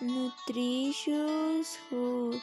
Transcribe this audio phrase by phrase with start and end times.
[0.00, 2.40] nutritious food.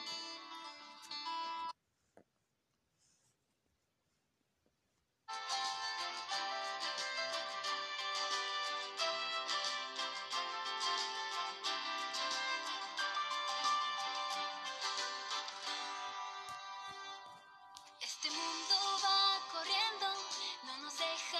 [17.99, 20.05] Este mundo va corriendo,
[20.65, 21.39] no nos deja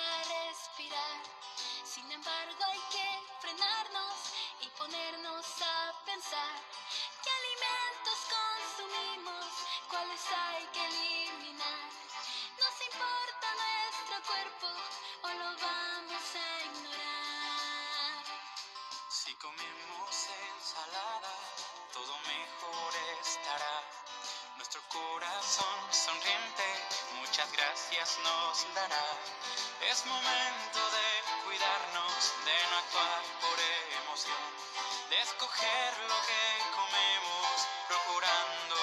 [0.49, 1.21] respirar.
[1.83, 3.07] Sin embargo, hay que
[3.39, 6.55] frenarnos y ponernos a pensar
[7.23, 9.45] qué alimentos consumimos,
[9.89, 11.89] cuáles hay que eliminar.
[12.57, 14.67] Nos importa nuestro cuerpo
[15.23, 18.23] o lo vamos a ignorar.
[19.09, 21.33] Si comemos ensalada,
[21.93, 23.83] todo mejor estará.
[24.57, 26.65] Nuestro corazón sonriente
[27.19, 29.05] muchas gracias nos dará.
[29.91, 33.57] Es momento de cuidarnos, de no actuar por
[34.03, 34.43] emoción,
[35.09, 36.43] de escoger lo que
[36.75, 37.55] comemos,
[37.87, 38.75] procurando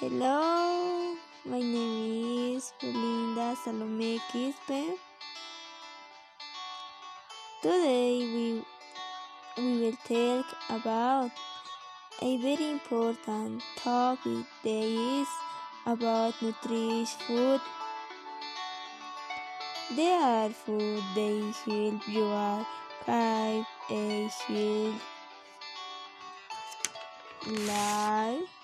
[0.00, 4.96] Hello, my name is Belinda Salome Quispe.
[7.60, 8.64] Today we,
[9.58, 11.30] we will talk about
[12.22, 15.28] a very important topic that is
[15.84, 17.60] about nutritious food.
[19.96, 22.66] They are food they help your life
[23.06, 24.94] a healthy
[27.68, 28.59] life.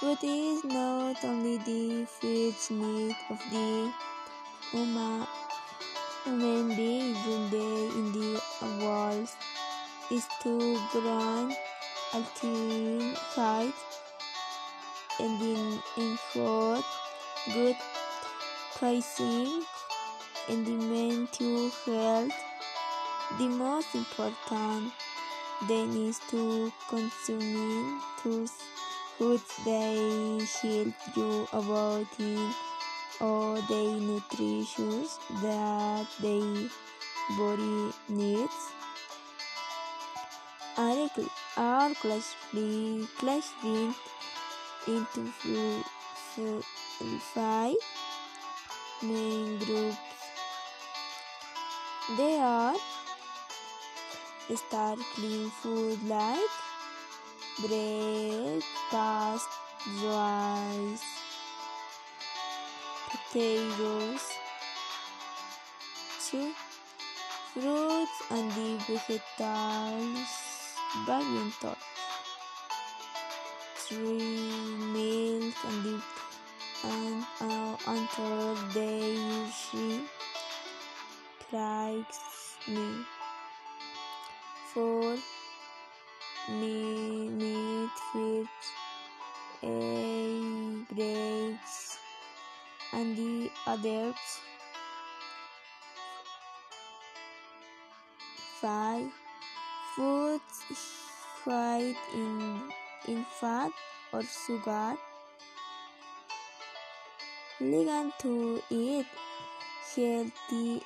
[0.00, 3.92] Food is not only the first need of the
[4.70, 5.26] human,
[6.24, 7.12] human being
[7.50, 8.40] day in the
[8.82, 9.28] world
[10.10, 11.52] is to grant
[12.14, 13.74] ultimate fight
[15.18, 16.82] and in, food,
[17.52, 17.76] good
[18.78, 19.62] pricing
[20.48, 22.32] and the mental health.
[23.36, 24.94] The most important
[25.68, 28.54] then is to consuming those
[29.20, 32.54] foods they help you avoiding
[33.20, 35.04] all the nutrition
[35.42, 36.70] that the
[37.36, 38.60] body needs.
[40.78, 41.28] Are, cl-
[41.58, 43.94] are classified classified
[44.88, 45.22] into
[47.34, 47.76] five
[49.02, 49.98] main groups.
[52.16, 52.74] They are
[54.56, 56.69] starkly food like
[57.66, 59.50] bread, pasta,
[60.04, 61.04] rice,
[63.10, 64.24] potatoes,
[66.24, 66.52] two,
[67.52, 70.32] fruits and the vegetables,
[71.06, 71.76] variantos,
[73.76, 74.18] three,
[74.92, 76.02] milk and the
[76.82, 80.00] and uh, until they usually
[81.50, 83.04] price me.
[84.72, 85.16] For
[86.50, 88.70] me meat fish
[89.62, 91.56] egg eh,
[92.92, 94.40] and the others
[98.60, 99.06] five
[99.94, 100.64] foods
[101.44, 102.72] high in
[103.06, 103.70] in fat
[104.12, 104.96] or sugar
[107.60, 109.06] learn to eat
[109.94, 110.82] healthy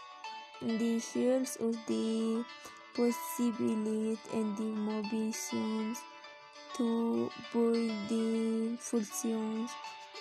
[0.61, 2.45] the health of the
[2.95, 5.99] possibility and the motivations
[6.77, 9.71] to build the functions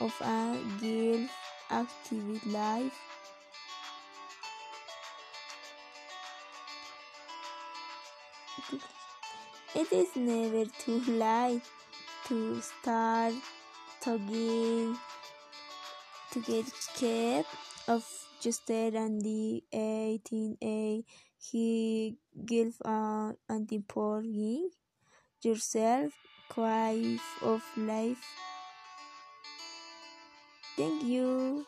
[0.01, 1.27] of a girl
[1.69, 2.99] active life.
[9.75, 11.61] It is never too late
[12.27, 13.33] to start
[14.01, 14.95] talking
[16.31, 16.65] to get
[16.95, 17.43] care
[17.87, 18.05] of
[18.39, 21.03] Juster and the 18A
[21.51, 23.37] he gave an
[23.71, 24.69] empowering
[25.43, 26.13] yourself
[26.49, 28.23] quite of life.
[30.77, 31.65] Thank you.